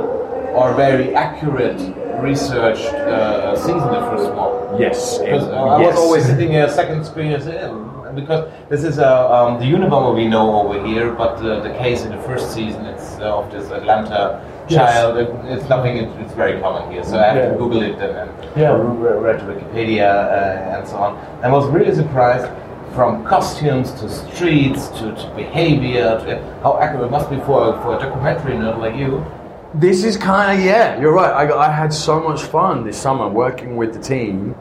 or 0.58 0.74
very 0.74 1.14
accurate 1.14 1.80
researched 2.20 2.86
uh, 2.86 3.54
season, 3.56 3.78
the 3.78 4.00
first 4.10 4.32
one. 4.34 4.80
Yes, 4.80 5.18
it- 5.18 5.24
Because 5.26 5.44
uh, 5.48 5.62
I 5.76 5.80
yes. 5.82 5.94
was 5.94 5.98
always 6.04 6.24
sitting 6.26 6.56
a 6.56 6.68
second 6.68 7.04
screen 7.04 7.32
as 7.32 7.46
in 7.46 7.87
because 8.14 8.50
this 8.68 8.84
is 8.84 8.98
uh, 8.98 9.30
um, 9.32 9.58
the 9.60 9.66
Unabomber 9.66 10.14
we 10.14 10.26
know 10.28 10.60
over 10.60 10.84
here, 10.86 11.12
but 11.12 11.36
uh, 11.44 11.60
the 11.60 11.70
case 11.70 12.04
in 12.04 12.10
the 12.10 12.22
first 12.22 12.52
season 12.52 12.84
it's 12.86 13.18
uh, 13.18 13.38
of 13.38 13.50
this 13.50 13.70
Atlanta 13.70 14.44
Yes. 14.68 14.92
child. 14.92 15.16
It, 15.16 15.30
it's 15.50 15.66
nothing. 15.68 15.96
It, 15.96 16.08
it's 16.20 16.34
very 16.34 16.60
common 16.60 16.92
here, 16.92 17.02
so 17.02 17.18
I 17.18 17.28
have 17.28 17.36
Yeah. 17.36 17.48
to 17.52 17.56
Google 17.56 17.80
it 17.82 17.94
and, 17.94 18.12
and 18.18 18.30
Yeah. 18.56 18.72
re- 18.76 19.18
read 19.18 19.40
Wikipedia 19.40 20.08
uh, 20.10 20.76
and 20.76 20.86
so 20.86 20.96
on. 20.96 21.16
I 21.42 21.50
was 21.50 21.66
really 21.68 21.94
surprised 21.94 22.50
from 22.94 23.24
costumes 23.24 23.92
to 24.00 24.08
streets 24.10 24.88
to, 24.88 25.14
to 25.14 25.32
behavior 25.36 26.18
to 26.24 26.60
how 26.62 26.78
accurate 26.78 27.06
it 27.06 27.10
must 27.10 27.30
be 27.30 27.36
for 27.40 27.74
a, 27.74 27.82
for 27.82 27.96
a 27.96 27.98
documentary 27.98 28.52
nerd 28.54 28.78
like 28.78 28.94
you. 28.96 29.24
This 29.74 30.04
is 30.04 30.16
kind 30.18 30.58
of 30.58 30.64
yeah. 30.64 31.00
You're 31.00 31.12
right. 31.14 31.30
I, 31.50 31.68
I 31.68 31.70
had 31.70 31.92
so 31.92 32.20
much 32.20 32.42
fun 32.42 32.84
this 32.84 32.96
summer 33.00 33.28
working 33.28 33.76
with 33.76 33.92
the 33.94 34.00
team. 34.00 34.54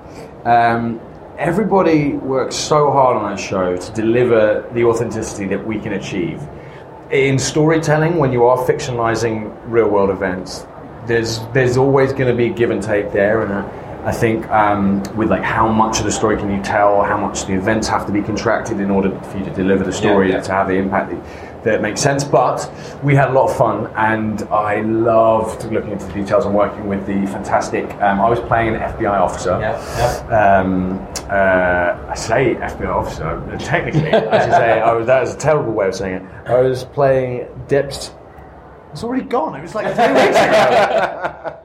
Um, 0.45 0.99
everybody 1.37 2.13
works 2.13 2.55
so 2.55 2.91
hard 2.91 3.17
on 3.17 3.29
that 3.29 3.39
show 3.39 3.77
to 3.77 3.91
deliver 3.93 4.67
the 4.73 4.83
authenticity 4.83 5.45
that 5.47 5.65
we 5.65 5.79
can 5.79 5.93
achieve. 5.93 6.41
In 7.11 7.39
storytelling, 7.39 8.17
when 8.17 8.31
you 8.31 8.45
are 8.45 8.57
fictionalizing 8.67 9.55
real 9.65 9.87
world 9.89 10.09
events, 10.09 10.65
there's 11.05 11.39
there's 11.53 11.77
always 11.77 12.11
going 12.11 12.27
to 12.29 12.35
be 12.35 12.49
give 12.49 12.69
and 12.69 12.83
take 12.83 13.13
there, 13.13 13.43
and 13.43 13.53
I, 13.53 14.09
I 14.09 14.11
think 14.11 14.45
um, 14.49 15.03
with 15.15 15.29
like 15.29 15.43
how 15.43 15.71
much 15.71 15.99
of 15.99 16.05
the 16.05 16.11
story 16.11 16.37
can 16.37 16.51
you 16.51 16.61
tell, 16.63 17.03
how 17.03 17.17
much 17.17 17.45
the 17.45 17.53
events 17.53 17.87
have 17.87 18.05
to 18.07 18.11
be 18.11 18.21
contracted 18.21 18.81
in 18.81 18.91
order 18.91 19.17
for 19.21 19.37
you 19.37 19.45
to 19.45 19.53
deliver 19.53 19.85
the 19.85 19.93
story 19.93 20.31
yeah. 20.31 20.41
to 20.41 20.51
have 20.51 20.67
the 20.67 20.73
impact 20.75 21.11
that, 21.11 21.46
that 21.63 21.81
makes 21.81 22.01
sense. 22.01 22.23
But 22.23 22.69
we 23.03 23.15
had 23.15 23.29
a 23.29 23.33
lot 23.33 23.49
of 23.49 23.57
fun, 23.57 23.87
and 23.95 24.41
I 24.43 24.81
loved 24.81 25.71
looking 25.71 25.91
into 25.91 26.05
the 26.05 26.13
details 26.13 26.45
and 26.45 26.53
working 26.55 26.87
with 26.87 27.05
the 27.05 27.25
fantastic. 27.27 27.85
Um, 28.01 28.19
I 28.21 28.29
was 28.29 28.39
playing 28.41 28.75
an 28.75 28.81
FBI 28.81 29.19
officer. 29.19 29.57
Yeah, 29.59 30.59
Um, 30.61 30.99
uh, 31.29 32.09
I 32.09 32.15
say 32.15 32.55
FBI 32.55 32.87
officer. 32.87 33.57
Technically, 33.59 34.11
I 34.13 34.41
should 34.43 34.51
say 34.51 34.79
I 34.81 34.93
was, 34.93 35.07
that 35.07 35.23
is 35.23 35.33
a 35.33 35.37
terrible 35.37 35.73
way 35.73 35.87
of 35.87 35.95
saying 35.95 36.15
it. 36.15 36.23
I 36.47 36.61
was 36.61 36.83
playing 36.85 37.47
Dept. 37.67 38.13
It's 38.93 39.03
already 39.03 39.25
gone. 39.25 39.55
It 39.59 39.61
was 39.61 39.75
like 39.75 39.93
three 39.95 40.13
weeks 40.13 40.37
ago. 40.37 41.53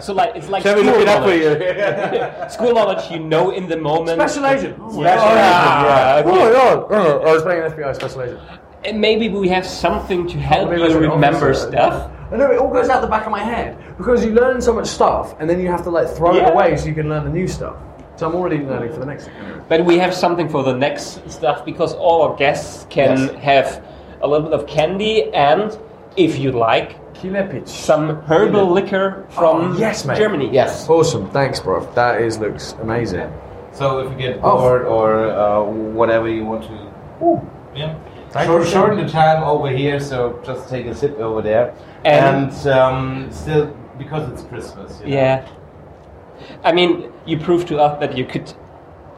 So 0.00 0.12
like 0.12 0.36
it's 0.36 0.48
like 0.48 0.62
Shall 0.62 0.78
school 0.78 0.84
look 0.92 1.08
up 1.08 1.24
for 1.24 1.30
knowledge. 1.30 1.42
you? 1.42 2.48
school 2.50 2.72
knowledge 2.72 3.10
you 3.10 3.18
know 3.18 3.50
in 3.50 3.66
the 3.68 3.76
moment. 3.76 4.20
Special 4.20 4.46
agent. 4.46 4.76
Oh 4.78 4.92
my 4.92 5.08
Special 5.10 5.24
God. 5.26 6.24
agent, 6.24 6.36
yeah, 6.36 6.86
Oh 6.86 6.88
my. 6.88 6.96
Oh, 6.96 7.18
I 7.28 7.32
was 7.32 7.42
playing 7.42 7.62
an 7.64 7.72
FBI 7.72 7.94
special 7.96 8.22
agent. 8.22 8.40
And 8.88 9.00
maybe 9.02 9.28
we 9.28 9.48
have 9.48 9.66
something 9.66 10.26
to 10.28 10.38
help 10.38 10.70
Maybe 10.70 10.80
you 10.82 10.98
remember 10.98 11.50
officer. 11.50 11.70
stuff. 11.70 12.10
I 12.32 12.36
know 12.36 12.50
it 12.50 12.58
all 12.58 12.72
goes 12.72 12.88
out 12.88 13.02
the 13.02 13.06
back 13.06 13.26
of 13.26 13.32
my 13.32 13.42
head 13.44 13.76
because 13.98 14.24
you 14.24 14.32
learn 14.32 14.60
so 14.62 14.72
much 14.72 14.86
stuff 14.86 15.34
and 15.38 15.48
then 15.48 15.60
you 15.60 15.68
have 15.68 15.82
to 15.84 15.90
like 15.90 16.08
throw 16.08 16.34
Yeah. 16.34 16.48
it 16.48 16.52
away 16.54 16.76
so 16.76 16.86
you 16.86 16.94
can 16.94 17.08
learn 17.10 17.24
the 17.24 17.30
new 17.30 17.46
stuff. 17.46 17.76
So 18.16 18.26
I'm 18.28 18.34
already 18.34 18.58
learning 18.64 18.92
for 18.94 19.00
the 19.00 19.06
next 19.06 19.24
thing. 19.26 19.34
But 19.68 19.84
we 19.84 19.98
have 19.98 20.14
something 20.14 20.48
for 20.48 20.62
the 20.62 20.72
next 20.74 21.30
stuff 21.30 21.64
because 21.66 21.92
all 21.94 22.22
our 22.22 22.34
guests 22.36 22.86
can 22.88 23.18
Yes. 23.18 23.34
have 23.42 23.84
a 24.22 24.26
little 24.26 24.48
bit 24.48 24.58
of 24.58 24.66
candy 24.66 25.32
and, 25.34 25.76
if 26.16 26.38
you 26.38 26.50
like, 26.52 26.96
Killepitsch. 27.14 27.68
some 27.68 28.22
herbal 28.22 28.70
liquor 28.70 29.26
from 29.28 29.72
Oh, 29.74 29.76
yes, 29.78 30.04
mate. 30.06 30.16
Germany. 30.16 30.48
Yes. 30.50 30.88
Awesome. 30.88 31.28
Thanks, 31.30 31.60
bro. 31.60 31.86
That 31.94 32.22
is 32.22 32.38
looks 32.38 32.74
amazing. 32.80 33.30
So 33.72 33.98
if 34.00 34.10
you 34.12 34.16
get 34.18 34.40
Oh. 34.42 34.58
or 34.86 35.26
uh, 35.30 35.62
whatever 35.98 36.28
you 36.28 36.44
want 36.46 36.62
to, 36.64 37.40
yeah, 37.74 37.94
Thank 38.30 38.46
Short, 38.46 38.62
you. 38.64 38.68
shorten 38.68 39.06
the 39.06 39.10
time 39.10 39.42
over 39.42 39.68
here. 39.70 39.98
So 40.00 40.38
just 40.44 40.68
take 40.68 40.86
a 40.86 40.94
sip 40.94 41.18
over 41.18 41.40
there, 41.42 41.72
And- 42.04 42.52
and, 42.52 42.66
um, 42.68 43.26
still 43.30 43.70
because 43.98 44.28
it's 44.30 44.42
Christmas. 44.42 45.00
You 45.04 45.10
know? 45.10 45.16
Yeah. 45.16 45.40
I 46.64 46.72
mean, 46.72 47.04
you 47.26 47.38
proved 47.38 47.66
to 47.68 47.78
us 47.78 47.98
that 48.00 48.16
you 48.16 48.24
could 48.24 48.52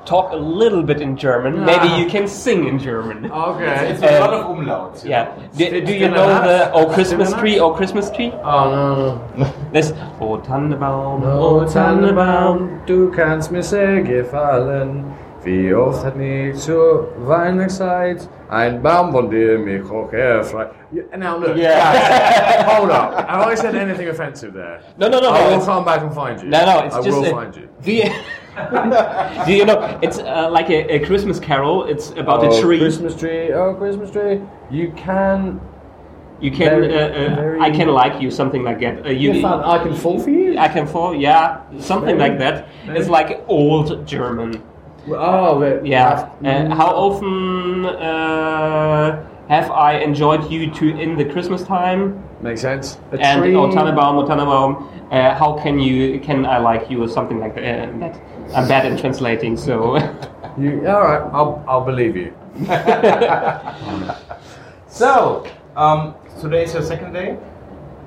talk 0.07 0.33
a 0.33 0.37
little 0.37 0.83
bit 0.83 1.01
in 1.03 1.15
German. 1.17 1.65
Maybe 1.67 1.89
Ah. 1.91 1.97
you 1.99 2.07
can 2.07 2.27
sing 2.27 2.67
in 2.67 2.79
German. 2.79 3.31
Okay. 3.31 3.91
It's 3.91 4.03
a 4.03 4.15
Um, 4.15 4.21
lot 4.21 4.33
of 4.33 4.47
umlauts. 4.57 5.05
Yeah. 5.05 5.27
Do, 5.57 5.81
do 5.83 5.93
you 5.93 6.09
know 6.09 6.27
the 6.43 6.71
Oh 6.73 6.87
Christmas 6.87 7.33
tree, 7.35 7.61
Oh 7.61 7.71
Christmas 7.71 8.11
tree? 8.11 8.33
Oh 8.43 8.71
no, 8.71 9.21
no. 9.37 9.47
This 9.73 9.93
Oh 10.21 10.39
Tannenbaum, 10.39 11.23
Oh 11.25 11.65
Tannenbaum, 11.67 12.81
du 12.87 13.11
kannst 13.11 13.53
mir 13.53 13.63
sehr 13.63 14.01
gefallen. 14.03 15.05
Wie 15.43 15.73
oft 15.73 16.05
hat 16.05 16.17
nicht 16.17 16.59
zur 16.59 17.09
Weihnachtszeit 17.27 18.29
ein 18.51 18.83
Baum 18.83 19.11
von 19.11 19.31
dir 19.31 19.59
mich 19.59 19.83
hoch 19.89 20.13
erfreut. 20.13 20.69
Now 21.17 21.39
look, 21.39 21.57
Yeah. 21.57 22.67
hold 22.67 22.91
up. 22.91 23.27
Have 23.27 23.51
I 23.51 23.55
said 23.57 23.75
anything 23.75 24.09
offensive 24.11 24.53
there? 24.53 24.81
No, 24.99 25.09
no, 25.09 25.19
no, 25.21 25.31
I 25.31 25.45
no. 25.51 25.57
will 25.57 25.65
come 25.65 25.85
back 25.85 26.03
and 26.03 26.13
find 26.13 26.43
you. 26.43 26.49
No, 26.51 26.67
no, 26.67 26.85
it's 26.85 26.95
I 26.97 27.03
just 27.03 27.19
will 27.19 27.27
a- 27.27 27.31
find 27.31 27.57
you. 27.57 27.69
Do 27.83 27.91
you, 27.93 28.05
do 29.47 29.53
you 29.53 29.65
know? 29.65 29.99
It's 30.03 30.19
uh, 30.19 30.51
like 30.51 30.69
a, 30.69 30.97
a 30.97 30.99
Christmas 31.07 31.41
carol. 31.41 31.85
It's 31.85 32.11
about 32.11 32.45
oh, 32.45 32.59
a 32.59 32.61
tree. 32.61 32.79
Christmas 32.79 33.17
tree, 33.17 33.51
oh 33.55 33.75
Christmas 33.75 34.11
tree. 34.11 34.43
You 34.71 34.93
can. 34.95 35.59
You 36.43 36.51
can. 36.51 36.81
Very- 36.83 36.95
uh, 36.95 37.61
uh, 37.61 37.65
I 37.65 37.71
can 37.71 37.89
like 37.89 38.21
you, 38.21 38.31
something 38.31 38.63
like 38.63 38.81
that. 38.81 39.07
Uh, 39.07 39.11
you, 39.11 39.33
You. 39.33 39.47
I 39.47 39.79
can 39.79 39.95
fall 39.95 40.19
for 40.19 40.31
you. 40.31 40.59
I 40.59 40.69
can 40.69 40.87
fall. 40.87 41.15
Yeah, 41.15 41.61
something 41.79 42.19
Very- 42.19 42.31
like 42.31 42.39
that. 42.41 42.67
very- 42.85 42.99
It's 42.99 43.09
like 43.09 43.43
old 43.49 44.07
German. 44.07 44.63
Oh, 45.09 45.59
but 45.61 45.87
Yeah. 45.87 46.29
Uh, 46.45 46.75
how 46.75 46.95
often 46.95 47.87
uh, 47.87 49.25
have 49.49 49.71
I 49.71 49.99
enjoyed 49.99 50.51
you 50.51 50.71
to 50.73 50.89
in 50.99 51.17
the 51.17 51.25
Christmas 51.25 51.63
time? 51.63 52.23
makes 52.41 52.61
sense. 52.61 52.99
A 53.13 53.19
and 53.21 53.43
tree. 53.43 53.55
oh 53.55 53.71
Tannenbaum, 53.71 54.17
oh 54.17 54.27
Tannenbaum, 54.27 54.89
uh, 55.11 55.35
how 55.35 55.59
can 55.63 55.79
you 55.79 56.21
can 56.21 56.47
I 56.47 56.59
like 56.59 56.91
you 56.91 57.03
or 57.03 57.09
something 57.09 57.39
like 57.39 57.55
that? 57.55 57.89
Uh, 57.89 57.99
that. 57.99 58.21
I'm 58.55 58.69
bad 58.69 58.87
in 58.87 58.97
translating, 58.97 59.57
so 59.57 59.97
You, 60.59 60.87
all 60.89 61.03
right, 61.03 61.23
I'll, 61.33 61.65
I'll 61.69 61.85
believe 61.85 62.17
you. 62.17 62.35
So 64.91 65.47
um, 65.77 66.15
today 66.41 66.65
is 66.65 66.75
your 66.75 66.83
second 66.83 67.13
day. 67.13 67.39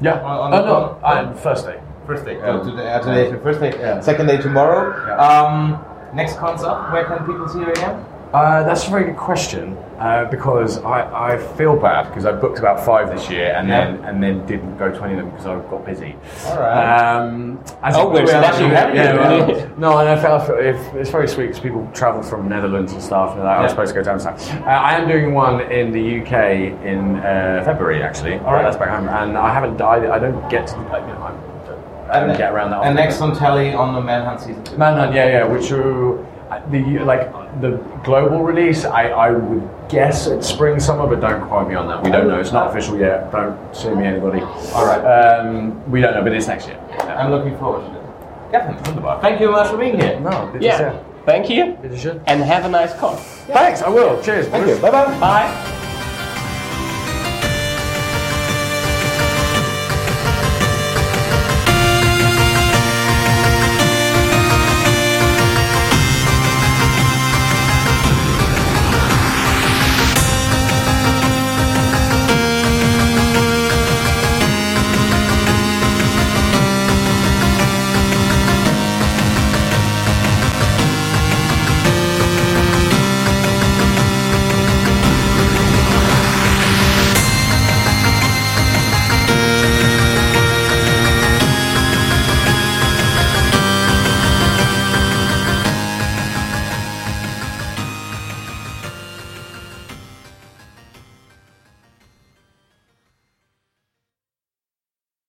Yeah. 0.02 0.20
On- 0.22 0.52
on 0.52 0.54
oh, 0.54 0.58
the 0.62 0.66
no, 0.68 1.00
phone? 1.02 1.04
I'm 1.04 1.34
first 1.36 1.66
day. 1.66 1.80
First 2.06 2.26
day. 2.26 2.36
Yeah. 2.36 2.62
So 2.62 2.70
today, 2.72 2.92
uh, 2.92 3.00
today 3.00 3.26
is 3.26 3.32
your 3.32 3.40
first 3.40 3.60
day. 3.62 3.72
Yeah. 3.80 4.02
Second 4.02 4.28
day 4.28 4.38
tomorrow. 4.38 4.92
Yeah. 5.08 5.16
Um, 5.16 5.86
next 6.14 6.38
concert. 6.38 6.92
Where 6.92 7.06
can 7.06 7.26
people 7.26 7.48
see 7.50 7.60
you 7.60 7.72
again? 7.72 8.06
Uh, 8.34 8.64
that's 8.64 8.88
a 8.88 8.90
very 8.90 9.04
good 9.04 9.16
question 9.16 9.78
uh, 10.00 10.26
because 10.26 10.80
I, 10.80 11.34
I 11.34 11.38
feel 11.56 11.76
bad 11.80 12.08
because 12.08 12.26
I 12.26 12.32
booked 12.32 12.58
about 12.58 12.84
five 12.84 13.12
this 13.12 13.30
year 13.30 13.54
and 13.56 13.68
Yeah. 13.68 13.92
then 13.92 14.06
and 14.06 14.24
then 14.24 14.44
didn't 14.48 14.76
go 14.80 14.92
to 14.92 15.04
any 15.04 15.14
of 15.14 15.20
them 15.20 15.30
because 15.30 15.46
I 15.46 15.54
got 15.70 15.86
busy. 15.86 16.16
All 16.48 16.58
right. 16.58 17.16
Um, 17.16 17.64
as 17.84 17.96
Oh, 17.96 18.10
we're 18.10 18.26
slashing 18.26 18.72
yeah, 18.72 18.80
happy. 18.88 18.98
yeah, 18.98 19.14
well, 19.14 19.70
no, 19.78 19.98
and 20.00 20.10
I 20.10 20.20
felt 20.20 20.50
if, 20.60 20.78
it's 20.96 21.12
very 21.12 21.28
sweet 21.28 21.46
because 21.46 21.60
people 21.60 21.88
travel 21.94 22.24
from 22.24 22.50
Netherlands 22.50 22.92
and 22.94 23.04
stuff. 23.04 23.34
And 23.36 23.44
like, 23.44 23.60
I 23.60 23.62
was 23.62 23.70
supposed 23.72 23.90
to 23.94 24.00
go 24.00 24.04
down 24.04 24.20
south. 24.20 24.52
Uh, 24.52 24.66
I 24.66 24.94
am 24.94 25.08
doing 25.08 25.36
one 25.36 25.62
in 25.72 25.92
the 25.92 26.22
UK 26.22 26.34
in 26.84 27.18
uh, 27.18 27.62
February 27.64 28.02
actually. 28.02 28.40
All 28.40 28.54
right. 28.54 28.64
that's 28.64 28.78
back 28.78 28.90
home, 28.90 29.08
and 29.10 29.38
I 29.38 29.54
haven't 29.54 29.78
died. 29.78 30.06
I 30.06 30.18
don't 30.18 30.50
get 30.50 30.66
to. 30.70 30.76
I, 30.78 31.02
you 31.02 31.14
know, 31.14 31.53
I'm- 32.12 32.36
get 32.38 32.52
around 32.54 32.72
that. 32.72 32.84
And 32.84 32.96
next 32.96 33.22
on 33.22 33.36
telly 33.36 33.74
on 33.74 33.94
the 33.94 34.02
Manhunt 34.02 34.42
season 34.42 34.64
two. 34.64 34.78
Manhunt, 34.78 35.14
yeah, 35.14 35.28
yeah, 35.28 35.46
which 35.46 35.72
are 35.72 36.20
uh, 36.52 36.62
the 36.70 37.00
like 37.00 37.32
the 37.62 37.78
global 38.04 38.44
release. 38.44 38.86
I, 38.86 39.10
I 39.10 39.32
would 39.32 39.70
guess 39.90 40.28
it's 40.28 40.48
spring 40.48 40.80
summer, 40.80 41.08
but 41.08 41.20
don't 41.22 41.48
quote 41.48 41.68
me 41.68 41.76
on 41.76 41.88
that. 41.88 42.04
We 42.04 42.12
don't 42.12 42.28
know. 42.28 42.40
It's 42.40 42.52
not 42.52 42.70
official 42.70 42.98
yet. 43.00 43.32
Don't 43.32 43.58
sue 43.76 43.96
me, 43.96 44.06
anybody. 44.06 44.42
All 44.42 44.86
right. 44.86 45.02
Um, 45.04 45.90
we 45.90 46.02
don't 46.02 46.14
know, 46.14 46.24
but 46.24 46.34
it's 46.34 46.48
next 46.48 46.68
year. 46.68 46.80
I'm 47.00 47.32
looking 47.32 47.58
forward 47.58 47.86
to 47.86 48.00
it. 48.00 48.52
Gavin, 48.52 48.76
wunderbar. 48.84 49.20
Thank 49.22 49.40
you 49.40 49.48
very 49.48 49.52
much 49.52 49.72
for 49.72 49.78
being 49.78 50.00
here. 50.00 50.20
No, 50.20 50.52
did 50.52 50.62
yeah. 50.62 51.02
Thank 51.26 51.50
you, 51.50 51.78
Did 51.82 52.04
you 52.04 52.22
and 52.28 52.44
have 52.44 52.66
a 52.66 52.70
nice 52.70 52.94
call. 52.96 53.16
Thanks. 53.16 53.82
I 53.82 53.88
will. 53.90 54.22
Cheers. 54.22 54.48
Thank 54.50 54.68
you. 54.68 54.76
Bye 54.82 54.92
bye. 54.92 55.20
Bye. 55.20 55.80